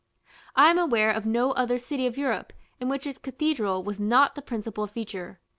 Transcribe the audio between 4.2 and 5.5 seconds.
the principal feature.